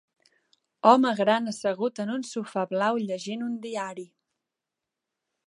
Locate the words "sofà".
2.31-2.65